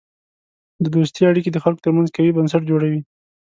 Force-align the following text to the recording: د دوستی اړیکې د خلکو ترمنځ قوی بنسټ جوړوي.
د 0.83 0.85
دوستی 0.95 1.21
اړیکې 1.29 1.49
د 1.53 1.57
خلکو 1.63 1.83
ترمنځ 1.85 2.07
قوی 2.15 2.31
بنسټ 2.37 2.61
جوړوي. 2.71 3.01